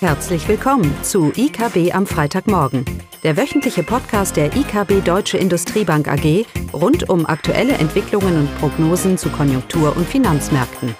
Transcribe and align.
Herzlich 0.00 0.46
willkommen 0.46 0.94
zu 1.02 1.32
IKB 1.34 1.94
am 1.94 2.06
Freitagmorgen, 2.06 2.84
der 3.22 3.38
wöchentliche 3.38 3.82
Podcast 3.82 4.36
der 4.36 4.54
IKB 4.54 5.02
Deutsche 5.02 5.38
Industriebank 5.38 6.06
AG 6.06 6.44
rund 6.74 7.08
um 7.08 7.24
aktuelle 7.24 7.72
Entwicklungen 7.72 8.40
und 8.40 8.58
Prognosen 8.58 9.16
zu 9.16 9.30
Konjunktur- 9.30 9.96
und 9.96 10.06
Finanzmärkten. 10.06 10.94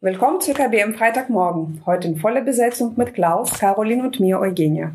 Willkommen 0.00 0.40
zu 0.40 0.50
IKB 0.50 0.82
am 0.82 0.94
Freitagmorgen. 0.94 1.82
Heute 1.86 2.08
in 2.08 2.16
voller 2.16 2.40
Besetzung 2.40 2.94
mit 2.96 3.14
Klaus, 3.14 3.56
Caroline 3.56 4.02
und 4.02 4.18
mir, 4.18 4.40
Eugenia. 4.40 4.90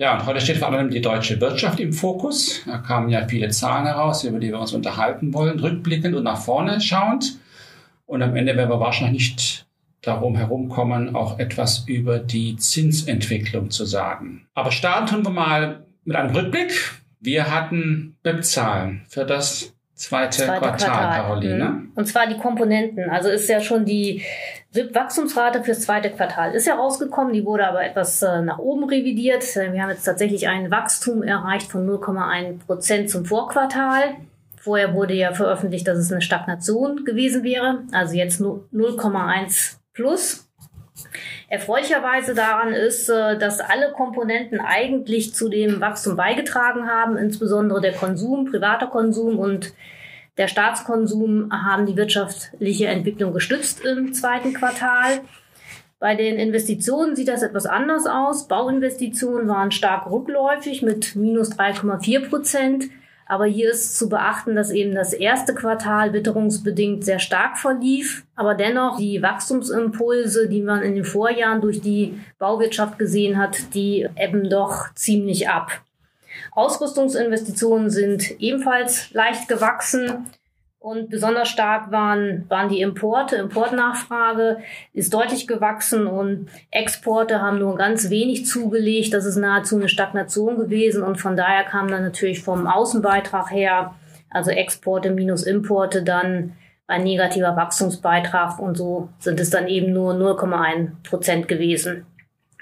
Ja, 0.00 0.14
und 0.14 0.24
heute 0.24 0.40
steht 0.40 0.56
vor 0.56 0.72
allem 0.72 0.88
die 0.88 1.02
deutsche 1.02 1.38
Wirtschaft 1.42 1.78
im 1.78 1.92
Fokus. 1.92 2.62
Da 2.64 2.78
kamen 2.78 3.10
ja 3.10 3.28
viele 3.28 3.50
Zahlen 3.50 3.84
heraus, 3.84 4.24
über 4.24 4.38
die 4.38 4.48
wir 4.48 4.58
uns 4.58 4.72
unterhalten 4.72 5.34
wollen, 5.34 5.60
rückblickend 5.60 6.16
und 6.16 6.22
nach 6.24 6.40
vorne 6.40 6.80
schauend. 6.80 7.38
Und 8.06 8.22
am 8.22 8.34
Ende 8.34 8.56
werden 8.56 8.70
wir 8.70 8.80
wahrscheinlich 8.80 9.34
nicht 9.34 9.66
darum 10.00 10.36
herumkommen, 10.36 11.14
auch 11.14 11.38
etwas 11.38 11.84
über 11.86 12.18
die 12.18 12.56
Zinsentwicklung 12.56 13.70
zu 13.70 13.84
sagen. 13.84 14.46
Aber 14.54 14.72
starten 14.72 15.06
tun 15.06 15.22
wir 15.22 15.32
mal 15.32 15.84
mit 16.06 16.16
einem 16.16 16.34
Rückblick. 16.34 16.72
Wir 17.20 17.54
hatten 17.54 18.16
BIP-Zahlen 18.22 19.02
für 19.06 19.26
das 19.26 19.74
zweite, 20.00 20.44
zweite 20.44 20.60
Quartal, 20.60 20.88
Quartal, 20.88 21.22
Caroline. 21.22 21.64
Mhm. 21.64 21.92
Und 21.94 22.06
zwar 22.06 22.26
die 22.26 22.38
Komponenten. 22.38 23.10
Also 23.10 23.28
ist 23.28 23.48
ja 23.48 23.60
schon 23.60 23.84
die 23.84 24.22
WIP-Wachstumsrate 24.72 25.62
fürs 25.64 25.80
zweite 25.80 26.10
Quartal 26.10 26.54
ist 26.54 26.66
ja 26.66 26.74
rausgekommen, 26.76 27.32
die 27.32 27.44
wurde 27.44 27.66
aber 27.66 27.84
etwas 27.84 28.22
äh, 28.22 28.40
nach 28.40 28.58
oben 28.58 28.84
revidiert. 28.84 29.44
Äh, 29.56 29.72
wir 29.72 29.82
haben 29.82 29.90
jetzt 29.90 30.04
tatsächlich 30.04 30.48
ein 30.48 30.70
Wachstum 30.70 31.22
erreicht 31.22 31.70
von 31.70 31.88
0,1 31.88 32.66
Prozent 32.66 33.10
zum 33.10 33.24
Vorquartal. 33.24 34.16
Vorher 34.56 34.94
wurde 34.94 35.14
ja 35.14 35.32
veröffentlicht, 35.32 35.88
dass 35.88 35.98
es 35.98 36.12
eine 36.12 36.20
Stagnation 36.20 37.04
gewesen 37.04 37.42
wäre, 37.42 37.82
also 37.92 38.14
jetzt 38.14 38.40
0,1 38.40 39.76
plus. 39.94 40.46
Erfreulicherweise 41.50 42.32
daran 42.32 42.72
ist, 42.72 43.08
äh, 43.08 43.36
dass 43.36 43.58
alle 43.58 43.90
Komponenten 43.90 44.60
eigentlich 44.60 45.34
zu 45.34 45.48
dem 45.48 45.80
Wachstum 45.80 46.14
beigetragen 46.14 46.86
haben, 46.86 47.16
insbesondere 47.16 47.80
der 47.80 47.92
Konsum, 47.92 48.44
privater 48.44 48.86
Konsum 48.86 49.36
und 49.36 49.74
der 50.38 50.46
Staatskonsum 50.46 51.50
haben 51.52 51.86
die 51.86 51.96
wirtschaftliche 51.96 52.86
Entwicklung 52.86 53.34
gestützt 53.34 53.84
im 53.84 54.14
zweiten 54.14 54.54
Quartal. 54.54 55.22
Bei 55.98 56.14
den 56.14 56.36
Investitionen 56.36 57.16
sieht 57.16 57.26
das 57.26 57.42
etwas 57.42 57.66
anders 57.66 58.06
aus. 58.06 58.46
Bauinvestitionen 58.46 59.48
waren 59.48 59.72
stark 59.72 60.08
rückläufig 60.08 60.82
mit 60.82 61.16
minus 61.16 61.50
3,4 61.58 62.28
Prozent. 62.28 62.84
Aber 63.30 63.44
hier 63.44 63.70
ist 63.70 63.96
zu 63.96 64.08
beachten, 64.08 64.56
dass 64.56 64.72
eben 64.72 64.92
das 64.92 65.12
erste 65.12 65.54
Quartal 65.54 66.12
witterungsbedingt 66.12 67.04
sehr 67.04 67.20
stark 67.20 67.58
verlief. 67.58 68.26
Aber 68.34 68.56
dennoch 68.56 68.98
die 68.98 69.22
Wachstumsimpulse, 69.22 70.48
die 70.48 70.62
man 70.62 70.82
in 70.82 70.96
den 70.96 71.04
Vorjahren 71.04 71.60
durch 71.60 71.80
die 71.80 72.18
Bauwirtschaft 72.40 72.98
gesehen 72.98 73.38
hat, 73.38 73.72
die 73.72 74.08
ebben 74.16 74.50
doch 74.50 74.92
ziemlich 74.94 75.48
ab. 75.48 75.70
Ausrüstungsinvestitionen 76.50 77.88
sind 77.88 78.40
ebenfalls 78.40 79.12
leicht 79.12 79.46
gewachsen. 79.46 80.26
Und 80.82 81.10
besonders 81.10 81.50
stark 81.50 81.92
waren, 81.92 82.46
waren 82.48 82.70
die 82.70 82.80
Importe. 82.80 83.36
Importnachfrage 83.36 84.60
ist 84.94 85.12
deutlich 85.12 85.46
gewachsen 85.46 86.06
und 86.06 86.48
Exporte 86.70 87.42
haben 87.42 87.58
nur 87.58 87.76
ganz 87.76 88.08
wenig 88.08 88.46
zugelegt. 88.46 89.12
Das 89.12 89.26
ist 89.26 89.36
nahezu 89.36 89.76
eine 89.76 89.90
Stagnation 89.90 90.56
gewesen 90.56 91.02
und 91.02 91.20
von 91.20 91.36
daher 91.36 91.64
kam 91.64 91.88
dann 91.88 92.02
natürlich 92.02 92.42
vom 92.42 92.66
Außenbeitrag 92.66 93.50
her, 93.50 93.94
also 94.30 94.50
Exporte 94.50 95.10
minus 95.10 95.42
Importe, 95.42 96.02
dann 96.02 96.56
ein 96.86 97.04
negativer 97.04 97.56
Wachstumsbeitrag 97.56 98.58
und 98.58 98.78
so 98.78 99.10
sind 99.18 99.38
es 99.38 99.50
dann 99.50 99.68
eben 99.68 99.92
nur 99.92 100.14
0,1 100.14 100.92
Prozent 101.02 101.46
gewesen. 101.46 102.06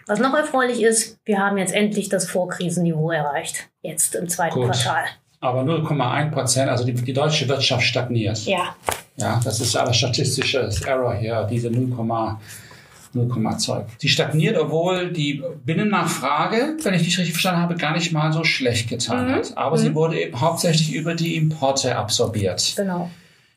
Was 0.09 0.19
noch 0.19 0.35
erfreulich 0.35 0.83
ist, 0.83 1.21
wir 1.25 1.39
haben 1.39 1.57
jetzt 1.57 1.73
endlich 1.73 2.09
das 2.09 2.29
Vorkrisenniveau 2.29 3.13
erreicht, 3.13 3.69
jetzt 3.81 4.17
im 4.17 4.29
zweiten 4.29 4.57
Gut. 4.57 4.73
Quartal. 4.73 5.05
Aber 5.41 5.63
0,1 5.63 6.31
Prozent, 6.31 6.71
also 6.71 6.85
die, 6.85 6.95
die, 6.95 7.13
deutsche 7.13 7.49
Wirtschaft 7.49 7.85
stagniert. 7.85 8.45
Ja. 8.45 8.75
Ja, 9.17 9.41
das 9.45 9.61
ist 9.61 9.75
ja 9.75 9.83
alles 9.83 9.97
statistisches 9.97 10.83
Error 10.83 11.15
hier, 11.15 11.47
diese 11.51 11.69
0,0 11.69 13.59
Zeug. 13.59 13.87
Sie 13.99 14.09
stagniert, 14.09 14.57
obwohl 14.57 15.13
die 15.13 15.43
Binnennachfrage, 15.65 16.77
wenn 16.83 16.95
ich 16.95 17.03
dich 17.03 17.19
richtig 17.19 17.33
verstanden 17.33 17.63
habe, 17.63 17.77
gar 17.77 17.93
nicht 17.93 18.13
mal 18.13 18.33
so 18.33 18.45
schlecht 18.45 18.89
getan 18.89 19.29
mhm. 19.29 19.35
hat. 19.35 19.57
Aber 19.57 19.77
mhm. 19.77 19.81
sie 19.81 19.95
wurde 19.95 20.21
eben 20.21 20.41
hauptsächlich 20.41 20.95
über 20.95 21.15
die 21.15 21.37
Importe 21.37 21.97
absorbiert. 21.97 22.75
Genau. 22.77 23.11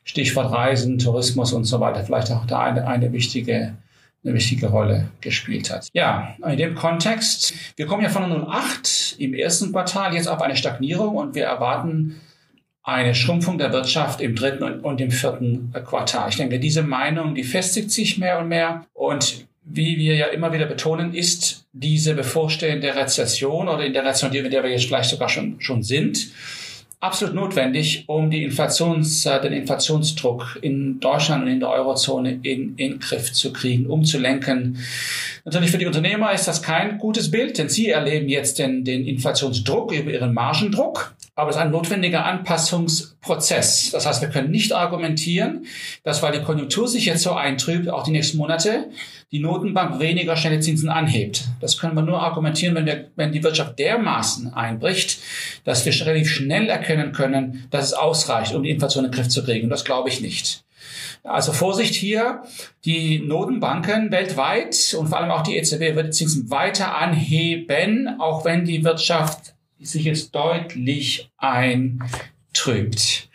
Stichwort 0.04 0.52
Reisen, 0.52 0.98
Tourismus 0.98 1.54
und 1.54 1.66
so 1.66 1.80
weiter. 1.80 2.04
Vielleicht 2.04 2.32
auch 2.32 2.46
da 2.46 2.60
eine, 2.62 2.88
eine 2.88 3.12
wichtige 3.12 3.76
eine 4.24 4.34
wichtige 4.34 4.68
Rolle 4.68 5.10
gespielt 5.20 5.72
hat. 5.72 5.88
Ja, 5.94 6.36
in 6.46 6.58
dem 6.58 6.76
Kontext, 6.76 7.54
wir 7.76 7.88
kommen 7.88 8.04
ja 8.04 8.10
von 8.10 8.24
0,8 8.24 9.20
im 9.20 9.34
ersten 9.34 9.72
Quartal 9.72 10.14
jetzt 10.14 10.28
auf 10.28 10.42
eine 10.42 10.56
Stagnierung 10.56 11.16
und 11.16 11.36
wir 11.36 11.46
erwarten 11.46 12.22
eine 12.84 13.14
Schrumpfung 13.14 13.58
der 13.58 13.72
Wirtschaft 13.74 14.22
im 14.22 14.36
dritten 14.36 14.64
und 14.64 15.02
im 15.02 15.12
vierten 15.12 15.72
Quartal. 15.86 16.30
Ich 16.30 16.38
denke, 16.38 16.60
diese 16.60 16.84
Meinung, 16.84 17.36
die 17.36 17.44
festigt 17.44 17.92
sich 17.92 18.18
mehr 18.18 18.40
und 18.40 18.48
mehr 18.48 18.86
und 18.94 19.46
wie 19.64 19.98
wir 19.98 20.16
ja 20.16 20.28
immer 20.28 20.52
wieder 20.52 20.66
betonen, 20.66 21.14
ist 21.14 21.66
diese 21.72 22.16
bevorstehende 22.16 22.96
Rezession 22.96 23.70
oder 23.70 23.86
in 23.86 23.94
der 23.94 24.04
Rezession, 24.04 24.46
in 24.46 24.52
der 24.52 24.64
wir 24.64 24.72
jetzt 24.72 24.86
vielleicht 24.86 25.12
sogar 25.12 25.30
schon, 25.30 25.62
schon 25.62 25.84
sind, 25.84 26.32
absolut 27.02 27.34
notwendig, 27.34 28.04
um 28.08 28.30
die 28.30 28.44
Inflations, 28.44 29.26
äh, 29.26 29.42
den 29.42 29.54
Inflationsdruck 29.54 30.60
in 30.62 31.00
Deutschland 31.00 31.44
und 31.44 31.50
in 31.50 31.60
der 31.60 31.70
Eurozone 31.70 32.40
in, 32.44 32.76
in 32.78 33.00
Griff 33.00 33.34
zu 33.34 33.52
kriegen, 33.52 33.88
umzulenken. 33.88 34.78
Natürlich 35.44 35.72
für 35.72 35.80
die 35.80 35.88
Unternehmer 35.88 36.32
ist 36.32 36.48
das 36.48 36.62
kein 36.62 37.00
gutes 37.00 37.32
Bild, 37.32 37.58
denn 37.58 37.70
sie 37.70 37.90
erleben 37.90 38.30
jetzt 38.30 38.60
den, 38.60 38.86
den 38.86 39.06
Inflationsdruck 39.06 39.92
über 39.92 40.12
ihren 40.12 40.34
Margendruck. 40.34 41.14
Aber 41.42 41.50
es 41.50 41.56
ist 41.56 41.62
ein 41.64 41.72
notwendiger 41.72 42.24
Anpassungsprozess. 42.24 43.90
Das 43.90 44.06
heißt, 44.06 44.22
wir 44.22 44.30
können 44.30 44.52
nicht 44.52 44.74
argumentieren, 44.74 45.66
dass 46.04 46.22
weil 46.22 46.34
die 46.34 46.44
Konjunktur 46.44 46.88
sich 46.88 47.08
jetzt 47.08 47.24
so 47.24 47.32
eintrübt, 47.32 47.90
auch 47.90 48.04
die 48.04 48.12
nächsten 48.12 48.38
Monate, 48.38 48.92
die 49.32 49.40
Notenbank 49.40 50.00
weniger 50.00 50.36
schnelle 50.36 50.60
Zinsen 50.60 50.90
anhebt. 50.90 51.46
Das 51.60 51.80
können 51.80 51.96
wir 51.96 52.04
nur 52.04 52.22
argumentieren, 52.22 52.76
wenn, 52.76 52.86
wir, 52.86 53.10
wenn 53.16 53.32
die 53.32 53.42
Wirtschaft 53.42 53.80
dermaßen 53.80 54.54
einbricht, 54.54 55.18
dass 55.64 55.84
wir 55.84 56.06
relativ 56.06 56.30
schnell 56.30 56.70
erkennen 56.70 57.12
können, 57.12 57.66
dass 57.72 57.86
es 57.86 57.94
ausreicht, 57.94 58.54
um 58.54 58.62
die 58.62 58.70
Inflation 58.70 59.06
in 59.06 59.10
den 59.10 59.18
Griff 59.18 59.30
zu 59.30 59.44
kriegen. 59.44 59.68
das 59.68 59.84
glaube 59.84 60.10
ich 60.10 60.22
nicht. 60.22 60.64
Also 61.24 61.54
Vorsicht 61.54 61.96
hier, 61.96 62.44
die 62.86 63.18
Notenbanken 63.18 64.12
weltweit 64.12 64.96
und 64.96 65.08
vor 65.08 65.18
allem 65.18 65.32
auch 65.32 65.42
die 65.42 65.58
EZB 65.58 65.96
wird 65.96 66.06
die 66.06 66.12
Zinsen 66.12 66.52
weiter 66.52 66.96
anheben, 66.96 68.20
auch 68.20 68.46
wenn 68.46 68.64
die 68.64 68.84
Wirtschaft 68.84 69.56
sich 69.82 70.06
jetzt 70.06 70.34
deutlich 70.36 71.32
eintrübt. 71.38 73.30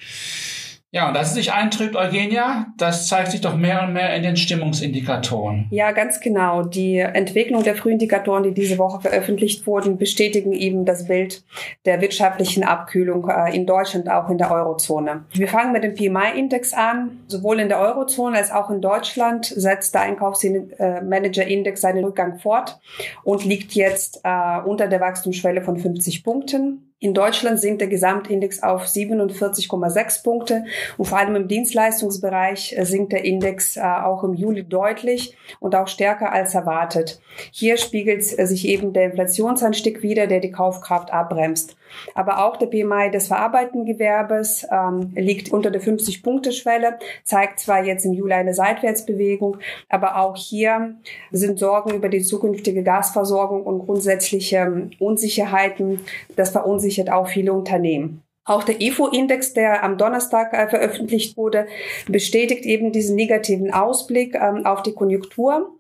Ja, 0.97 1.09
und 1.09 1.15
dass 1.15 1.29
es 1.29 1.34
sich 1.34 1.53
eintrübt, 1.53 1.95
Eugenia, 1.95 2.69
das 2.79 3.07
zeigt 3.07 3.31
sich 3.31 3.43
doch 3.43 3.55
mehr 3.55 3.83
und 3.83 3.93
mehr 3.93 4.17
in 4.17 4.23
den 4.23 4.39
Stimmungsindikatoren. 4.39 5.67
Ja, 5.71 5.93
ganz 5.93 6.21
genau. 6.21 6.62
Die 6.62 6.97
Entwicklung 6.97 7.62
der 7.62 7.75
Frühindikatoren, 7.75 8.45
die 8.45 8.55
diese 8.55 8.79
Woche 8.79 9.03
veröffentlicht 9.03 9.67
wurden, 9.67 9.99
bestätigen 9.99 10.55
eben 10.55 10.87
das 10.87 11.06
Bild 11.06 11.45
der 11.85 12.01
wirtschaftlichen 12.01 12.65
Abkühlung 12.65 13.29
äh, 13.29 13.55
in 13.55 13.67
Deutschland, 13.67 14.09
auch 14.09 14.31
in 14.31 14.39
der 14.39 14.51
Eurozone. 14.51 15.27
Wir 15.35 15.49
fangen 15.49 15.73
mit 15.73 15.85
dem 15.85 15.95
PMI-Index 15.95 16.73
an. 16.73 17.19
Sowohl 17.27 17.61
in 17.61 17.69
der 17.69 17.79
Eurozone 17.79 18.39
als 18.39 18.51
auch 18.51 18.71
in 18.71 18.81
Deutschland 18.81 19.45
setzt 19.45 19.93
der 19.93 20.01
Einkaufsmanager-Index 20.01 21.79
seinen 21.79 22.06
Rückgang 22.06 22.39
fort 22.39 22.81
und 23.23 23.45
liegt 23.45 23.75
jetzt 23.75 24.23
äh, 24.25 24.61
unter 24.65 24.87
der 24.87 25.03
Wachstumsschwelle 25.03 25.61
von 25.61 25.77
50 25.77 26.25
Punkten. 26.25 26.86
In 26.99 27.12
Deutschland 27.12 27.61
sinkt 27.61 27.82
der 27.82 27.88
Gesamtindex 27.88 28.62
auf 28.62 28.87
47,6 28.87 30.23
Punkte 30.23 30.65
und 30.97 31.05
vor 31.05 31.19
allem 31.19 31.37
im 31.37 31.47
Dienstleistungsbereich 31.47 32.75
äh, 32.75 32.87
sinkt 32.87 33.12
der 33.12 33.23
Index 33.23 33.76
äh, 33.76 33.82
auch 33.82 34.25
im 34.25 34.32
Juli 34.32 34.65
deutlich 34.65 35.37
und 35.61 35.75
auch 35.75 35.88
stärker 35.88 36.32
als 36.32 36.55
erwartet. 36.55 37.20
Hier 37.53 37.76
spiegelt 37.76 38.25
sich 38.25 38.67
eben 38.67 38.94
der 38.94 39.05
Inflationsanstieg 39.05 40.03
wieder, 40.03 40.26
der 40.26 40.41
die 40.41 40.50
Kaufkraft 40.50 41.12
abbremst. 41.12 41.76
Aber 42.14 42.44
auch 42.44 42.56
der 42.56 42.66
PMI 42.66 43.10
des 43.10 43.28
verarbeitenden 43.28 43.87
Gewerbes 43.87 44.66
ähm, 44.70 45.12
liegt 45.14 45.52
unter 45.52 45.70
der 45.70 45.82
50-Punkte-Schwelle, 45.82 46.98
zeigt 47.25 47.60
zwar 47.60 47.84
jetzt 47.84 48.04
im 48.04 48.12
Juli 48.12 48.34
eine 48.34 48.54
Seitwärtsbewegung, 48.54 49.58
aber 49.88 50.19
auch 50.19 50.37
hier 50.37 50.96
sind 51.31 51.58
Sorgen 51.58 51.94
über 51.94 52.08
die 52.08 52.22
zukünftige 52.22 52.82
Gasversorgung 52.82 53.62
und 53.62 53.81
grundsätzliche 53.81 54.56
ähm, 54.56 54.90
Unsicherheiten. 54.98 56.00
Das 56.37 56.50
verunsichert 56.50 57.10
auch 57.10 57.28
viele 57.28 57.52
Unternehmen. 57.52 58.22
Auch 58.46 58.62
der 58.62 58.81
IFO-Index, 58.81 59.54
der 59.54 59.82
am 59.82 59.98
Donnerstag 59.98 60.52
äh, 60.52 60.69
veröffentlicht 60.69 61.37
wurde, 61.37 61.66
bestätigt 62.06 62.64
eben 62.64 62.93
diesen 62.93 63.16
negativen 63.16 63.72
Ausblick 63.72 64.37
ähm, 64.37 64.64
auf 64.64 64.82
die 64.82 64.93
Konjunktur. 64.93 65.75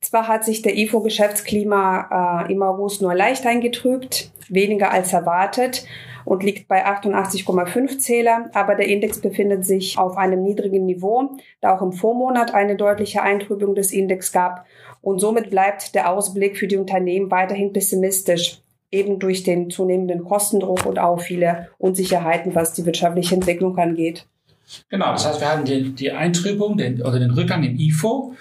Zwar 0.00 0.28
hat 0.28 0.44
sich 0.44 0.62
der 0.62 0.76
IFO-Geschäftsklima 0.76 2.46
äh, 2.48 2.52
im 2.52 2.62
August 2.62 3.02
nur 3.02 3.14
leicht 3.14 3.46
eingetrübt, 3.46 4.30
weniger 4.48 4.90
als 4.90 5.12
erwartet. 5.12 5.84
und 6.26 6.42
liegt 6.42 6.68
bei 6.68 6.86
88,5 6.86 7.98
Zähler, 7.98 8.50
aber 8.52 8.74
der 8.74 8.86
Index 8.88 9.20
befindet 9.20 9.64
sich 9.64 9.98
auf 9.98 10.18
einem 10.18 10.42
niedrigen 10.42 10.84
Niveau, 10.84 11.30
da 11.62 11.74
auch 11.74 11.82
im 11.82 11.92
Vormonat 11.92 12.52
eine 12.52 12.76
deutliche 12.76 13.22
Eintrübung 13.22 13.74
des 13.74 13.90
Index 13.90 14.30
gab 14.30 14.66
und 15.02 15.18
somit 15.18 15.50
bleibt 15.50 15.94
der 15.94 16.10
Ausblick 16.10 16.56
für 16.58 16.66
die 16.66 16.76
Unternehmen 16.76 17.30
weiterhin 17.30 17.72
pessimistisch, 17.72 18.60
eben 18.90 19.18
durch 19.18 19.44
den 19.44 19.70
zunehmenden 19.70 20.24
Kostendruck 20.24 20.84
und 20.84 20.98
auch 20.98 21.20
viele 21.20 21.68
Unsicherheiten, 21.78 22.54
was 22.54 22.74
die 22.74 22.84
wirtschaftliche 22.84 23.34
Entwicklung 23.34 23.78
angeht. 23.78 24.26
Genau, 24.88 25.12
das 25.12 25.26
heißt, 25.26 25.40
wir 25.40 25.50
hatten 25.50 25.64
die, 25.64 25.94
die 25.94 26.12
Eintrübung 26.12 26.76
den, 26.76 27.02
oder 27.02 27.18
den 27.18 27.30
Rückgang 27.30 27.64
im 27.64 27.76
IFO, 27.78 28.34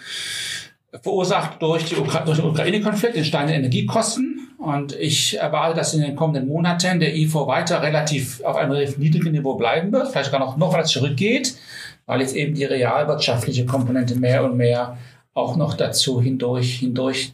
verursacht 1.01 1.62
durch, 1.62 1.86
die 1.86 1.95
Ukra 1.95 2.21
durch 2.21 2.39
den 2.39 2.50
Ukraine-Konflikt, 2.50 3.15
den 3.15 3.25
steigenden 3.25 3.57
Energiekosten. 3.57 4.47
Und 4.57 4.94
ich 4.94 5.38
erwarte, 5.38 5.75
dass 5.75 5.94
in 5.94 6.01
den 6.01 6.15
kommenden 6.15 6.47
Monaten 6.47 7.00
der 7.00 7.15
IFO 7.15 7.47
weiter 7.47 7.81
relativ 7.81 8.44
auf 8.44 8.57
einem 8.57 8.71
relativ 8.71 8.97
niedrigen 8.97 9.31
Niveau 9.31 9.56
bleiben 9.56 9.91
wird, 9.91 10.09
vielleicht 10.09 10.31
sogar 10.31 10.45
noch, 10.45 10.57
noch 10.57 10.74
weiter 10.74 10.83
zurückgeht, 10.83 11.56
weil 12.06 12.21
jetzt 12.21 12.36
eben 12.36 12.56
die 12.56 12.65
realwirtschaftliche 12.65 13.65
Komponente 13.65 14.15
mehr 14.15 14.44
und 14.44 14.57
mehr 14.57 14.97
auch 15.33 15.56
noch 15.56 15.75
dazu 15.75 16.21
hindurch, 16.21 16.80
hindurch 16.80 17.33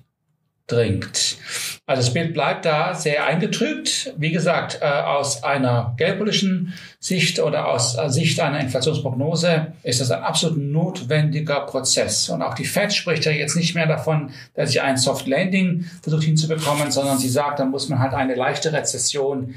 dringt. 0.67 1.37
Also 1.85 2.01
das 2.01 2.13
Bild 2.13 2.33
bleibt 2.33 2.65
da 2.65 2.95
sehr 2.95 3.25
eingetrübt. 3.25 4.13
Wie 4.17 4.31
gesagt, 4.31 4.79
äh, 4.81 4.85
aus 4.85 5.43
einer 5.43 5.93
geldpolitischen 5.97 6.73
Sicht 6.99 7.39
oder 7.39 7.67
aus 7.67 7.95
Sicht 8.07 8.39
einer 8.39 8.59
Inflationsprognose 8.59 9.73
ist 9.83 10.01
das 10.01 10.09
ein 10.09 10.23
absolut 10.23 10.57
notwendiger 10.57 11.61
Prozess. 11.61 12.29
Und 12.29 12.41
auch 12.41 12.55
die 12.55 12.65
Fed 12.65 12.91
spricht 12.93 13.25
ja 13.25 13.31
jetzt 13.31 13.55
nicht 13.55 13.75
mehr 13.75 13.85
davon, 13.85 14.31
dass 14.55 14.71
sie 14.71 14.79
ein 14.79 14.97
Soft 14.97 15.27
Landing 15.27 15.85
versucht 16.01 16.23
hinzubekommen, 16.23 16.91
sondern 16.91 17.19
sie 17.19 17.29
sagt, 17.29 17.59
dann 17.59 17.69
muss 17.69 17.87
man 17.89 17.99
halt 17.99 18.13
eine 18.13 18.33
leichte 18.33 18.73
Rezession 18.73 19.53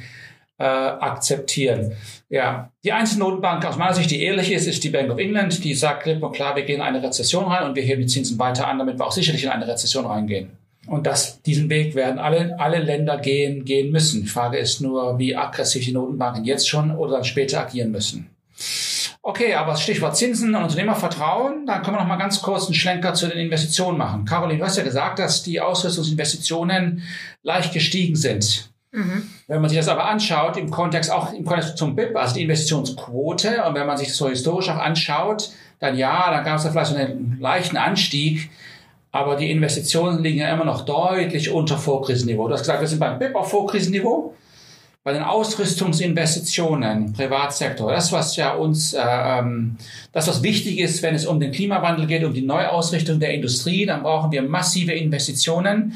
äh, 0.59 0.65
akzeptieren. 0.65 1.93
Ja, 2.29 2.71
die 2.85 2.93
einzige 2.93 3.21
Notenbank 3.21 3.65
aus 3.65 3.77
meiner 3.77 3.95
Sicht, 3.95 4.11
die 4.11 4.23
ehrlich 4.23 4.53
ist, 4.53 4.67
ist 4.67 4.85
die 4.85 4.91
Bank 4.91 5.11
of 5.11 5.19
England. 5.19 5.65
Die 5.65 5.73
sagt 5.73 6.03
klipp 6.03 6.23
und 6.23 6.33
klar, 6.33 6.57
wir 6.57 6.65
gehen 6.65 6.77
in 6.77 6.83
eine 6.83 7.03
Rezession 7.03 7.45
rein 7.45 7.67
und 7.67 7.77
wir 7.77 7.83
heben 7.83 8.03
die 8.03 8.09
Zinsen 8.09 8.39
weiter 8.39 8.69
an, 8.69 8.79
damit 8.79 8.99
wir 8.99 9.07
auch 9.07 9.13
sicherlich 9.13 9.45
in 9.45 9.51
eine 9.51 9.67
Rezession 9.67 10.05
reingehen. 10.05 10.51
Und 10.88 11.06
das, 11.06 11.43
diesen 11.43 11.69
Weg 11.69 11.94
werden 11.94 12.19
alle, 12.19 12.58
alle 12.58 12.79
Länder 12.79 13.19
gehen, 13.19 13.64
gehen 13.64 13.93
müssen. 13.93 14.23
Die 14.23 14.29
Frage 14.29 14.56
ist 14.56 14.81
nur, 14.81 15.19
wie 15.19 15.37
aggressiv 15.37 15.85
die 15.85 15.93
Notenbanken 15.93 16.44
jetzt 16.44 16.69
schon 16.69 16.90
oder 16.90 17.12
dann 17.12 17.25
später 17.25 17.61
agieren 17.61 17.90
müssen. 17.90 18.31
Okay, 19.20 19.55
aber 19.55 19.76
Stichwort 19.76 20.17
Zinsen 20.17 20.55
und 20.55 20.62
Unternehmervertrauen, 20.62 21.67
da 21.67 21.81
können 21.81 21.96
wir 21.96 22.00
noch 22.00 22.08
mal 22.08 22.17
ganz 22.17 22.40
kurz 22.40 22.64
einen 22.64 22.75
Schlenker 22.75 23.12
zu 23.12 23.29
den 23.29 23.38
Investitionen 23.38 23.99
machen. 23.99 24.25
Caroline, 24.25 24.61
du 24.61 24.64
hast 24.64 24.79
ja 24.79 24.82
gesagt, 24.82 25.19
dass 25.19 25.43
die 25.43 25.61
Ausrüstungsinvestitionen 25.61 27.02
leicht 27.43 27.75
gestiegen 27.75 28.17
sind. 28.17 28.70
Mhm. 28.90 29.29
Wenn 29.46 29.61
man 29.61 29.69
sich 29.69 29.79
das 29.79 29.88
aber 29.88 30.06
anschaut, 30.06 30.56
im 30.56 30.70
Kontext 30.70 31.11
auch 31.11 31.35
im 31.35 31.44
Kontext 31.44 31.76
zum 31.76 31.94
BIP, 31.94 32.17
also 32.17 32.35
die 32.35 32.43
Investitionsquote, 32.43 33.64
und 33.64 33.75
wenn 33.75 33.87
man 33.87 33.99
sich 33.99 34.08
das 34.08 34.17
so 34.17 34.29
historisch 34.31 34.70
auch 34.70 34.79
anschaut, 34.79 35.50
dann 35.79 35.96
ja, 35.96 36.31
dann 36.31 36.44
gab 36.44 36.56
es 36.56 36.64
da 36.64 36.70
vielleicht 36.70 36.90
so 36.90 36.96
einen 36.96 37.37
leichten 37.38 37.76
Anstieg. 37.76 38.50
Aber 39.11 39.37
die 39.37 39.51
Investitionen 39.51 40.23
liegen 40.23 40.39
ja 40.39 40.53
immer 40.53 40.65
noch 40.65 40.85
deutlich 40.85 41.51
unter 41.51 41.79
Vorkrisenniveau. 41.79 42.47
Du 42.47 42.55
hast 42.55 42.61
gesagt, 42.61 42.81
wir 42.81 42.89
sind 42.89 43.01
beim 43.01 43.19
BIP 43.19 43.35
auf 43.35 43.51
Vorkrisenniveau. 43.51 44.35
Bei 45.05 45.15
den 45.15 45.23
Ausrüstungsinvestitionen, 45.23 47.15
Privatsektor, 47.15 47.91
das 47.91 48.13
was 48.13 48.37
ja 48.37 48.53
uns, 48.55 48.93
äh, 48.93 49.01
ähm, 49.01 49.79
das 50.13 50.29
was 50.29 50.43
wichtig 50.43 50.79
ist, 50.81 51.03
wenn 51.03 51.15
es 51.15 51.25
um 51.25 51.41
den 51.41 51.53
Klimawandel 51.53 52.07
geht, 52.07 52.25
um 52.25 52.35
die 52.35 52.43
Neuausrichtung 52.43 53.19
der 53.19 53.33
Industrie, 53.33 53.87
dann 53.87 54.03
brauchen 54.03 54.31
wir 54.33 54.43
massive 54.43 54.93
Investitionen 54.93 55.95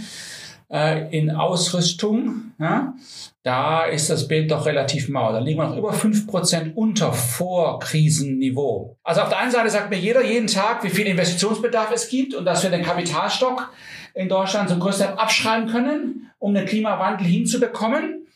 äh, 0.72 1.16
in 1.16 1.30
Ausrüstung. 1.30 2.52
Ja? 2.58 2.94
Da 3.42 3.84
ist 3.84 4.10
das 4.10 4.26
Bild 4.26 4.50
doch 4.50 4.66
relativ 4.66 5.08
mau. 5.08 5.32
Da 5.32 5.38
liegen 5.38 5.58
wir 5.58 5.68
noch 5.68 5.76
über 5.76 5.92
fünf 5.92 6.26
Prozent 6.26 6.76
unter 6.76 7.12
Vorkrisenniveau. 7.12 8.96
Also 9.02 9.20
auf 9.20 9.28
der 9.28 9.38
einen 9.38 9.50
Seite 9.50 9.70
sagt 9.70 9.90
mir 9.90 9.98
jeder 9.98 10.24
jeden 10.24 10.46
Tag, 10.46 10.82
wie 10.82 10.90
viel 10.90 11.06
Investitionsbedarf 11.06 11.92
es 11.92 12.08
gibt 12.08 12.34
und 12.34 12.44
dass 12.44 12.62
wir 12.62 12.70
den 12.70 12.82
Kapitalstock 12.82 13.72
in 14.14 14.28
Deutschland 14.28 14.68
zum 14.68 14.80
größten 14.80 15.06
Teil 15.06 15.16
abschreiben 15.16 15.68
können, 15.68 16.30
um 16.38 16.54
den 16.54 16.66
Klimawandel 16.66 17.26
hinzubekommen. 17.26 18.26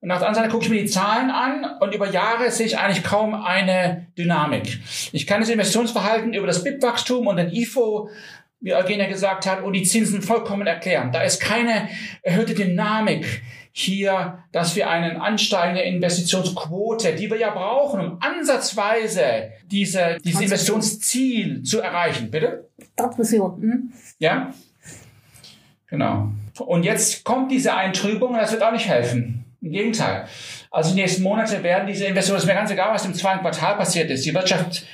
Und 0.00 0.10
auf 0.10 0.18
der 0.18 0.28
anderen 0.28 0.46
Seite 0.46 0.48
gucke 0.48 0.64
ich 0.64 0.70
mir 0.70 0.80
die 0.80 0.86
Zahlen 0.86 1.30
an 1.30 1.66
und 1.80 1.94
über 1.94 2.10
Jahre 2.10 2.50
sehe 2.50 2.66
ich 2.66 2.78
eigentlich 2.78 3.04
kaum 3.04 3.34
eine 3.34 4.06
Dynamik. 4.16 4.78
Ich 5.12 5.26
kann 5.26 5.40
das 5.40 5.50
Investitionsverhalten 5.50 6.34
über 6.34 6.46
das 6.46 6.64
BIP-Wachstum 6.64 7.26
und 7.26 7.36
den 7.36 7.52
IFO 7.52 8.08
wie 8.60 8.74
Eugenia 8.74 9.06
gesagt 9.06 9.46
hat, 9.46 9.62
und 9.62 9.72
die 9.72 9.84
Zinsen 9.84 10.22
vollkommen 10.22 10.66
erklären. 10.66 11.12
Da 11.12 11.22
ist 11.22 11.40
keine 11.40 11.88
erhöhte 12.22 12.54
Dynamik 12.54 13.42
hier, 13.72 14.42
dass 14.50 14.74
wir 14.74 14.90
eine 14.90 15.20
ansteigende 15.20 15.82
Investitionsquote, 15.82 17.14
die 17.14 17.30
wir 17.30 17.38
ja 17.38 17.50
brauchen, 17.50 18.00
um 18.00 18.18
ansatzweise 18.20 19.52
diese, 19.66 20.18
dieses 20.24 20.40
Investitionsziel 20.40 21.62
zu 21.62 21.80
erreichen. 21.80 22.30
Bitte? 22.30 22.68
Transmission. 22.96 23.62
Hm? 23.62 23.92
Ja? 24.18 24.52
Genau. 25.86 26.32
Und 26.58 26.82
jetzt 26.82 27.24
kommt 27.24 27.52
diese 27.52 27.74
Eintrübung 27.74 28.30
und 28.30 28.38
das 28.38 28.50
wird 28.50 28.62
auch 28.62 28.72
nicht 28.72 28.88
helfen. 28.88 29.44
Im 29.60 29.72
Gegenteil. 29.72 30.26
Also 30.70 30.90
die 30.90 31.00
nächsten 31.00 31.22
Monate 31.22 31.62
werden 31.62 31.86
diese 31.86 32.04
Investitionen, 32.04 32.38
es 32.38 32.44
ist 32.44 32.48
mir 32.48 32.54
ganz 32.54 32.70
egal, 32.70 32.92
was 32.92 33.06
im 33.06 33.14
zweiten 33.14 33.40
Quartal 33.40 33.76
passiert 33.76 34.10
ist. 34.10 34.24
Die 34.24 34.34
Wirtschaft 34.34 34.86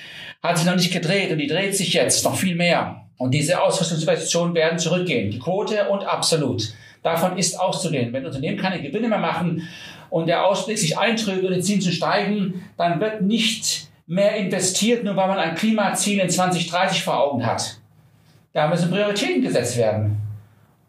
hat 0.42 0.58
sich 0.58 0.66
noch 0.66 0.76
nicht 0.76 0.92
gedreht 0.92 1.32
und 1.32 1.38
die 1.38 1.46
dreht 1.46 1.74
sich 1.74 1.94
jetzt 1.94 2.24
noch 2.24 2.36
viel 2.36 2.54
mehr. 2.54 3.03
Und 3.16 3.32
diese 3.32 3.62
Ausrüstungsinvestitionen 3.62 4.54
werden 4.54 4.78
zurückgehen. 4.78 5.30
Die 5.30 5.38
Quote 5.38 5.88
und 5.88 6.04
absolut. 6.04 6.74
Davon 7.02 7.36
ist 7.36 7.60
auszugehen. 7.60 8.12
Wenn 8.12 8.26
Unternehmen 8.26 8.58
keine 8.58 8.82
Gewinne 8.82 9.08
mehr 9.08 9.18
machen 9.18 9.68
und 10.10 10.26
der 10.26 10.46
Ausblick 10.46 10.78
sich 10.78 10.98
eintrübt 10.98 11.44
und 11.44 11.54
die 11.54 11.60
Zinsen 11.60 11.92
steigen, 11.92 12.64
dann 12.76 13.00
wird 13.00 13.22
nicht 13.22 13.88
mehr 14.06 14.36
investiert, 14.36 15.04
nur 15.04 15.16
weil 15.16 15.28
man 15.28 15.38
ein 15.38 15.54
Klimaziel 15.54 16.18
in 16.20 16.28
2030 16.28 17.02
vor 17.02 17.20
Augen 17.20 17.44
hat. 17.46 17.78
Da 18.52 18.68
müssen 18.68 18.90
Prioritäten 18.90 19.42
gesetzt 19.42 19.76
werden. 19.76 20.16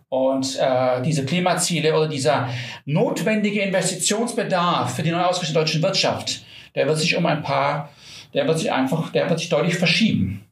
Und 0.10 0.58
äh, 0.60 1.02
diese 1.02 1.26
Klimaziele 1.26 1.94
oder 1.94 2.08
dieser 2.08 2.48
notwendige 2.86 3.62
Investitionsbedarf 3.62 4.96
für 4.96 5.04
die 5.04 5.12
neu 5.12 5.24
ausgerichtete 5.24 5.60
deutsche 5.60 5.82
Wirtschaft, 5.82 6.46
der 6.76 6.88
wird 6.88 6.98
sich 6.98 7.18
um 7.18 7.26
ein 7.26 7.42
paar, 7.42 7.90
der 8.34 8.48
wird 8.48 8.60
sich 8.60 8.72
einfach, 8.72 9.12
der 9.12 9.30
wird 9.30 9.40
sich 9.40 9.50
deutlich 9.50 9.76
verschieben. 9.76 10.45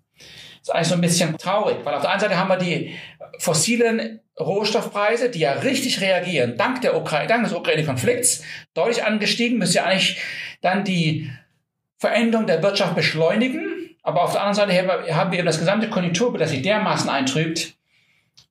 Ist 0.63 0.73
eigentlich 0.73 0.87
so 0.87 0.95
ein 0.95 1.01
bisschen 1.01 1.37
traurig, 1.37 1.77
weil 1.83 1.93
auf 1.93 2.01
der 2.01 2.11
einen 2.11 2.21
Seite 2.21 2.37
haben 2.37 2.47
wir 2.47 2.55
die 2.55 2.95
fossilen 3.37 4.21
Rohstoffpreise, 4.39 5.29
die 5.29 5.39
ja 5.39 5.51
richtig 5.51 5.99
reagieren, 5.99 6.57
dank, 6.57 6.79
der 6.79 6.95
Ukraine, 6.95 7.27
dank 7.27 7.43
des 7.43 7.53
Ukraine-Konflikts, 7.53 8.43
deutlich 8.73 9.03
angestiegen, 9.03 9.57
müsste 9.57 9.79
ja 9.79 9.83
eigentlich 9.83 10.21
dann 10.61 10.85
die 10.85 11.29
Veränderung 11.97 12.47
der 12.47 12.63
Wirtschaft 12.63 12.95
beschleunigen. 12.95 13.95
Aber 14.03 14.23
auf 14.23 14.31
der 14.31 14.41
anderen 14.41 14.71
Seite 14.73 15.13
haben 15.13 15.31
wir 15.31 15.39
eben 15.39 15.45
das 15.45 15.59
gesamte 15.59 15.89
Konjunkturbild, 15.89 16.41
das 16.41 16.51
sich 16.51 16.61
dermaßen 16.61 17.09
eintrübt, 17.09 17.75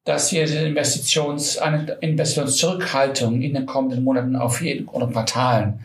dass 0.04 0.28
hier 0.28 0.44
die 0.44 0.56
Investitions, 0.56 1.56
eine 1.56 1.92
Investitionszurückhaltung 2.00 3.40
in 3.40 3.54
den 3.54 3.64
kommenden 3.64 4.04
Monaten 4.04 4.36
auf 4.36 4.60
jeden, 4.60 4.86
oder 4.86 5.06
Quartalen 5.06 5.80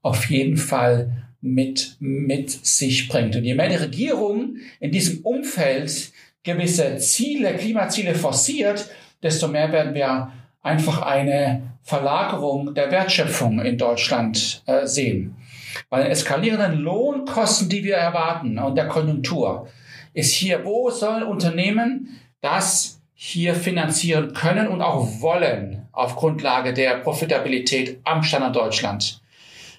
auf 0.00 0.30
jeden 0.30 0.56
Fall 0.56 1.27
mit, 1.40 1.96
mit 2.00 2.50
sich 2.50 3.08
bringt. 3.08 3.36
Und 3.36 3.44
je 3.44 3.54
mehr 3.54 3.68
die 3.68 3.76
Regierung 3.76 4.56
in 4.80 4.90
diesem 4.90 5.20
Umfeld 5.20 6.12
gewisse 6.42 6.96
Ziele, 6.98 7.56
Klimaziele 7.56 8.14
forciert, 8.14 8.90
desto 9.22 9.48
mehr 9.48 9.70
werden 9.72 9.94
wir 9.94 10.32
einfach 10.62 11.02
eine 11.02 11.62
Verlagerung 11.82 12.74
der 12.74 12.90
Wertschöpfung 12.90 13.60
in 13.60 13.78
Deutschland 13.78 14.62
äh, 14.66 14.86
sehen. 14.86 15.36
Bei 15.90 16.02
den 16.02 16.10
eskalierenden 16.10 16.80
Lohnkosten, 16.80 17.68
die 17.68 17.84
wir 17.84 17.96
erwarten 17.96 18.58
und 18.58 18.76
der 18.76 18.88
Konjunktur, 18.88 19.68
ist 20.14 20.32
hier, 20.32 20.64
wo 20.64 20.90
sollen 20.90 21.22
Unternehmen 21.22 22.20
das 22.40 23.00
hier 23.14 23.54
finanzieren 23.54 24.32
können 24.32 24.68
und 24.68 24.80
auch 24.80 25.20
wollen 25.20 25.88
auf 25.92 26.16
Grundlage 26.16 26.72
der 26.72 26.98
Profitabilität 26.98 28.00
am 28.04 28.22
Standort 28.22 28.56
Deutschland. 28.56 29.20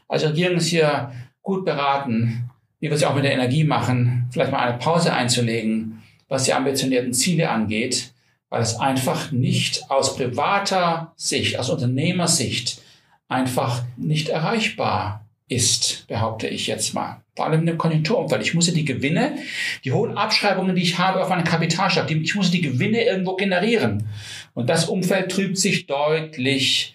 Also 0.07 0.27
die 0.27 0.31
Regierung 0.31 0.57
ist 0.57 0.67
hier 0.67 1.11
gut 1.49 1.65
beraten, 1.65 2.47
wie 2.79 2.89
wir 2.89 2.95
es 2.95 3.03
auch 3.03 3.15
mit 3.15 3.23
der 3.23 3.33
Energie 3.33 3.63
machen, 3.63 4.27
vielleicht 4.31 4.51
mal 4.51 4.59
eine 4.59 4.77
Pause 4.77 5.13
einzulegen, 5.13 6.03
was 6.27 6.43
die 6.43 6.53
ambitionierten 6.53 7.11
Ziele 7.11 7.49
angeht, 7.49 8.11
weil 8.49 8.61
es 8.61 8.79
einfach 8.79 9.31
nicht 9.31 9.89
aus 9.89 10.15
privater 10.15 11.11
Sicht, 11.15 11.57
aus 11.57 11.71
Unternehmersicht 11.71 12.83
einfach 13.27 13.81
nicht 13.97 14.29
erreichbar 14.29 15.25
ist, 15.47 16.05
behaupte 16.07 16.47
ich 16.47 16.67
jetzt 16.67 16.93
mal. 16.93 17.23
Vor 17.35 17.47
allem 17.47 17.61
in 17.61 17.65
dem 17.65 17.77
Konjunkturumfeld. 17.79 18.43
Ich 18.43 18.53
muss 18.53 18.67
ja 18.67 18.73
die 18.73 18.85
Gewinne, 18.85 19.39
die 19.83 19.91
hohen 19.91 20.17
Abschreibungen, 20.17 20.75
die 20.75 20.83
ich 20.83 20.99
habe 20.99 21.23
auf 21.23 21.29
meinen 21.29 21.43
Kapitalstock, 21.43 22.11
ich 22.11 22.35
muss 22.35 22.51
die 22.51 22.61
Gewinne 22.61 23.03
irgendwo 23.03 23.35
generieren. 23.35 24.07
Und 24.53 24.69
das 24.69 24.85
Umfeld 24.87 25.31
trübt 25.31 25.57
sich 25.57 25.87
deutlich 25.87 26.93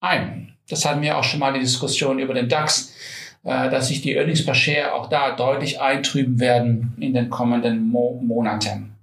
ein. 0.00 0.54
Das 0.70 0.86
hatten 0.86 1.02
wir 1.02 1.18
auch 1.18 1.24
schon 1.24 1.40
mal 1.40 1.52
die 1.52 1.60
Diskussion 1.60 2.18
über 2.18 2.32
den 2.32 2.48
DAX 2.48 2.94
dass 3.42 3.88
sich 3.88 4.02
die 4.02 4.14
Earnings 4.14 4.44
per 4.44 4.54
Share 4.54 4.94
auch 4.94 5.08
da 5.08 5.34
deutlich 5.34 5.80
eintrüben 5.80 6.40
werden 6.40 6.94
in 7.00 7.14
den 7.14 7.30
kommenden 7.30 7.88
Mo 7.88 8.20
Monaten. 8.22 8.94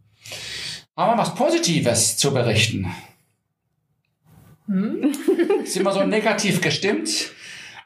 Haben 0.95 1.17
wir 1.17 1.21
was 1.21 1.35
Positives 1.35 2.17
zu 2.17 2.33
berichten? 2.33 2.91
Hm? 4.67 5.13
Sind 5.65 5.83
wir 5.83 5.91
so 5.91 6.03
negativ 6.03 6.61
gestimmt? 6.61 7.31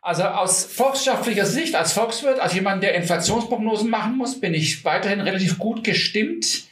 Also 0.01 0.24
aus 0.24 0.65
volkswirtschaftlicher 0.65 1.46
Sicht, 1.46 1.75
als 1.75 1.93
Volkswirt, 1.93 2.39
als 2.39 2.55
jemand, 2.55 2.81
der 2.81 2.96
Inflationsprognosen 2.96 3.89
machen 3.89 4.17
muss, 4.17 4.39
bin 4.39 4.53
ich 4.55 4.84
weiterhin 4.84 5.20
relativ 5.20 5.60
gut 5.60 5.84
gestimmt, 5.84 6.63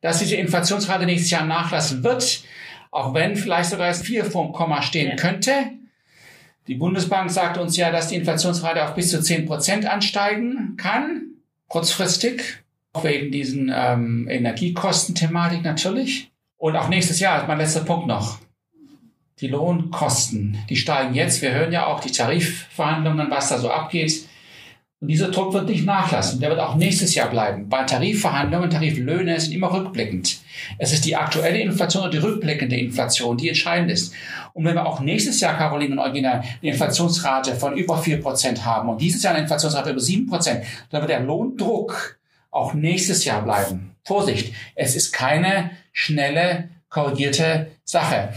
dass 0.00 0.20
diese 0.20 0.36
Inflationsrate 0.36 1.04
nächstes 1.04 1.30
Jahr 1.30 1.44
nachlassen 1.44 2.02
wird, 2.02 2.44
auch 2.90 3.12
wenn 3.12 3.36
vielleicht 3.36 3.70
sogar 3.70 3.88
erst 3.88 4.06
vier 4.06 4.24
vorm 4.24 4.52
Komma 4.52 4.80
stehen 4.80 5.10
ja. 5.10 5.16
könnte. 5.16 5.52
Die 6.68 6.74
Bundesbank 6.74 7.30
sagt 7.30 7.56
uns 7.56 7.78
ja, 7.78 7.90
dass 7.90 8.08
die 8.08 8.16
Inflationsrate 8.16 8.84
auf 8.84 8.94
bis 8.94 9.10
zu 9.10 9.22
zehn 9.22 9.46
Prozent 9.46 9.86
ansteigen 9.86 10.76
kann, 10.76 11.22
kurzfristig, 11.66 12.42
wegen 13.02 13.32
diesen 13.32 13.72
ähm, 13.74 14.28
Energiekostenthematik 14.28 15.64
natürlich. 15.64 16.30
Und 16.58 16.76
auch 16.76 16.88
nächstes 16.88 17.20
Jahr, 17.20 17.46
mein 17.46 17.58
letzter 17.58 17.84
Punkt 17.84 18.06
noch 18.06 18.38
die 19.40 19.48
Lohnkosten, 19.48 20.58
die 20.68 20.76
steigen 20.76 21.14
jetzt. 21.14 21.40
Wir 21.42 21.52
hören 21.52 21.72
ja 21.72 21.86
auch 21.86 22.00
die 22.00 22.10
Tarifverhandlungen, 22.10 23.30
was 23.30 23.48
da 23.48 23.58
so 23.58 23.70
abgeht. 23.70 24.28
Und 25.00 25.06
dieser 25.08 25.30
Druck 25.30 25.54
wird 25.54 25.68
nicht 25.68 25.86
nachlassen. 25.86 26.40
Der 26.40 26.50
wird 26.50 26.58
auch 26.58 26.74
nächstes 26.74 27.14
Jahr 27.14 27.30
bleiben. 27.30 27.68
Bei 27.68 27.84
Tarifverhandlungen, 27.84 28.68
Tariflöhne 28.68 29.38
sind 29.38 29.52
immer 29.52 29.72
rückblickend. 29.72 30.38
Es 30.78 30.92
ist 30.92 31.04
die 31.04 31.14
aktuelle 31.14 31.60
Inflation 31.60 32.02
und 32.02 32.14
die 32.14 32.18
rückblickende 32.18 32.76
Inflation, 32.76 33.36
die 33.36 33.48
entscheidend 33.48 33.92
ist. 33.92 34.12
Und 34.54 34.64
wenn 34.64 34.74
wir 34.74 34.86
auch 34.86 34.98
nächstes 34.98 35.38
Jahr, 35.38 35.56
Caroline 35.56 35.92
und 35.92 36.00
Eugenia, 36.00 36.40
eine 36.40 36.72
Inflationsrate 36.72 37.54
von 37.54 37.76
über 37.76 37.96
vier 37.98 38.20
Prozent 38.20 38.64
haben 38.64 38.88
und 38.88 39.00
dieses 39.00 39.22
Jahr 39.22 39.34
eine 39.34 39.42
Inflationsrate 39.42 39.90
über 39.90 40.00
sieben 40.00 40.26
Prozent, 40.26 40.64
dann 40.90 41.00
wird 41.02 41.10
der 41.10 41.20
Lohndruck 41.20 42.18
auch 42.50 42.74
nächstes 42.74 43.24
Jahr 43.24 43.42
bleiben. 43.42 43.94
Vorsicht, 44.02 44.52
es 44.74 44.96
ist 44.96 45.12
keine 45.12 45.70
schnelle, 45.92 46.70
korrigierte 46.88 47.70
Sache. 47.84 48.30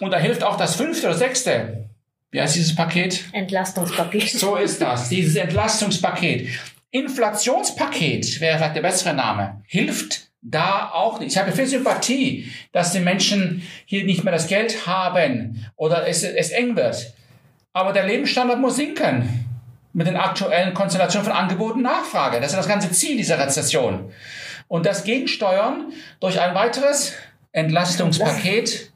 Und 0.00 0.10
da 0.10 0.18
hilft 0.18 0.42
auch 0.42 0.56
das 0.56 0.74
fünfte 0.74 1.06
oder 1.06 1.16
sechste. 1.16 1.87
Wie 2.30 2.40
heißt 2.40 2.56
dieses 2.56 2.74
Paket? 2.74 3.24
Entlastungspaket. 3.32 4.30
So 4.38 4.56
ist 4.56 4.80
das. 4.80 5.08
Dieses 5.08 5.36
Entlastungspaket. 5.36 6.48
Inflationspaket 6.90 8.40
wäre 8.40 8.58
vielleicht 8.58 8.76
der 8.76 8.82
bessere 8.82 9.14
Name. 9.14 9.62
Hilft 9.66 10.28
da 10.40 10.90
auch 10.92 11.20
nicht. 11.20 11.32
Ich 11.32 11.38
habe 11.38 11.52
viel 11.52 11.66
Sympathie, 11.66 12.50
dass 12.72 12.92
die 12.92 13.00
Menschen 13.00 13.62
hier 13.86 14.04
nicht 14.04 14.24
mehr 14.24 14.32
das 14.32 14.46
Geld 14.46 14.86
haben 14.86 15.66
oder 15.76 16.06
es, 16.06 16.22
es 16.22 16.50
eng 16.50 16.76
wird. 16.76 17.14
Aber 17.72 17.92
der 17.92 18.06
Lebensstandard 18.06 18.60
muss 18.60 18.76
sinken 18.76 19.46
mit 19.92 20.06
den 20.06 20.16
aktuellen 20.16 20.74
Konstellationen 20.74 21.26
von 21.26 21.36
Angebot 21.36 21.74
und 21.74 21.82
Nachfrage. 21.82 22.40
Das 22.40 22.50
ist 22.52 22.58
das 22.58 22.68
ganze 22.68 22.90
Ziel 22.92 23.16
dieser 23.16 23.38
Rezession. 23.38 24.12
Und 24.68 24.86
das 24.86 25.04
Gegensteuern 25.04 25.92
durch 26.20 26.40
ein 26.40 26.54
weiteres 26.54 27.14
Entlastungspaket 27.52 28.92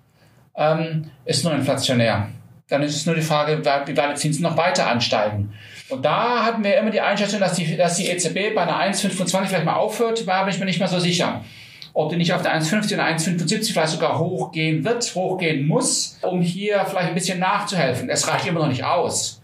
ähm, 0.55 1.11
ist 1.25 1.45
nur 1.45 1.55
inflationär. 1.55 2.29
Dann 2.73 2.83
ist 2.83 2.97
es 2.97 3.05
nur 3.05 3.15
die 3.15 3.21
Frage, 3.21 3.61
wie 3.61 3.97
weit 3.97 4.13
die 4.13 4.15
Zinsen 4.15 4.43
noch 4.43 4.57
weiter 4.57 4.87
ansteigen. 4.87 5.53
Und 5.91 6.07
da 6.07 6.43
hatten 6.43 6.65
wir 6.65 6.79
immer 6.79 6.89
die 6.89 7.03
Einschätzung, 7.03 7.39
dass 7.39 7.53
die, 7.53 7.77
dass 7.77 7.97
die 7.97 8.07
EZB 8.07 8.55
bei 8.55 8.63
einer 8.63 8.81
1,25 8.81 9.45
vielleicht 9.45 9.67
mal 9.67 9.75
aufhört, 9.75 10.27
da 10.27 10.43
bin 10.43 10.55
ich 10.55 10.59
mir 10.59 10.65
nicht 10.65 10.79
mehr 10.79 10.89
so 10.89 10.99
sicher. 10.99 11.45
Ob 11.93 12.09
die 12.09 12.17
nicht 12.17 12.33
auf 12.33 12.41
der 12.41 12.59
1,50 12.59 12.95
oder 12.95 13.05
1,75 13.05 13.73
vielleicht 13.73 13.93
sogar 13.93 14.19
hochgehen 14.19 14.87
wird, 14.87 15.05
hochgehen 15.15 15.69
muss, 15.69 16.19
um 16.23 16.41
hier 16.41 16.87
vielleicht 16.87 17.09
ein 17.09 17.15
bisschen 17.15 17.41
nachzuhelfen. 17.41 18.09
Es 18.09 18.27
reicht 18.27 18.47
immer 18.47 18.61
noch 18.61 18.69
nicht 18.69 18.85
aus. 18.85 19.43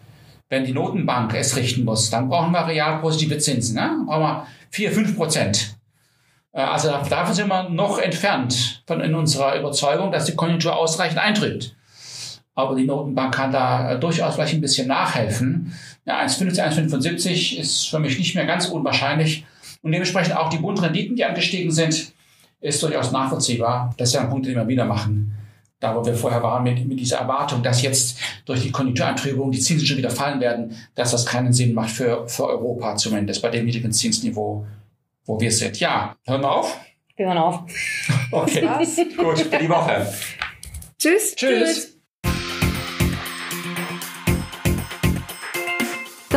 Wenn 0.49 0.64
die 0.64 0.73
Notenbank 0.73 1.35
es 1.35 1.54
richten 1.54 1.85
muss, 1.85 2.08
dann 2.08 2.30
brauchen 2.30 2.52
wir 2.52 2.66
real 2.66 2.99
positive 3.02 3.37
Zinsen. 3.37 3.75
Ne? 3.75 4.04
Brauchen 4.06 4.23
wir 4.23 4.47
4, 4.70 4.90
5 4.90 5.16
Prozent. 5.18 5.76
Äh, 6.54 6.62
also 6.62 6.88
davon 6.88 7.35
sind 7.35 7.49
wir 7.49 7.68
noch 7.68 7.99
entfernt 7.99 8.82
von 8.87 9.02
in 9.02 9.14
unserer 9.14 9.58
Überzeugung, 9.58 10.12
dass 10.12 10.25
die 10.25 10.35
Konjunktur 10.35 10.75
ausreichend 10.75 11.18
eintritt. 11.18 11.75
Aber 12.59 12.75
die 12.75 12.87
Notenbank 12.87 13.33
kann 13.33 13.53
da 13.53 13.93
äh, 13.93 14.00
durchaus 14.00 14.35
vielleicht 14.35 14.55
ein 14.55 14.61
bisschen 14.61 14.88
nachhelfen. 14.88 15.73
Ja, 16.05 16.21
1,50, 16.23 16.61
1,75 16.91 17.57
ist 17.57 17.87
für 17.87 18.00
mich 18.00 18.19
nicht 18.19 18.35
mehr 18.35 18.47
ganz 18.47 18.67
unwahrscheinlich. 18.67 19.47
Und 19.81 19.93
dementsprechend 19.93 20.37
auch 20.37 20.49
die 20.49 20.59
Bundrenditen, 20.59 21.15
die 21.15 21.25
angestiegen 21.25 21.71
sind, 21.71 22.12
ist 22.61 22.83
durchaus 22.83 23.12
nachvollziehbar. 23.12 23.95
Das 23.97 24.09
ist 24.09 24.17
ja 24.17 24.23
ein 24.23 24.29
Punkt, 24.29 24.47
den 24.47 24.57
wir 24.57 24.67
wieder 24.67 24.87
machen. 24.87 25.37
Da, 25.79 25.95
wo 25.95 26.05
wir 26.05 26.17
vorher 26.17 26.43
waren, 26.43 26.65
mit, 26.65 26.85
mit 26.85 26.99
dieser 26.99 27.19
Erwartung, 27.19 27.62
dass 27.62 27.81
jetzt 27.83 28.19
durch 28.45 28.62
die 28.62 28.73
Konjunktureintrübung 28.73 29.53
die 29.53 29.61
Zinsen 29.61 29.87
schon 29.87 29.99
wieder 29.99 30.11
fallen 30.11 30.41
werden, 30.41 30.75
dass 30.97 31.12
das 31.12 31.25
keinen 31.25 31.53
Sinn 31.53 31.75
macht 31.75 31.91
für, 31.91 32.27
für 32.27 32.49
Europa 32.49 32.97
zumindest 32.97 33.41
bei 33.41 33.50
dem 33.50 33.67
niedrigen 33.67 33.93
Zinsniveau, 33.93 34.67
wo 35.27 35.41
wir 35.41 35.53
sind. 35.53 35.79
Ja, 35.79 36.17
hören 36.27 36.41
wir 36.41 36.50
auf? 36.50 36.77
Wir 37.15 37.27
hören 37.27 37.38
auf. 37.38 37.61
Okay, 38.33 38.69
gut, 39.17 39.38
für 39.38 39.59
die 39.59 39.69
Woche. 39.69 40.12
Tschüss. 40.99 41.37
Tschüss. 41.37 41.98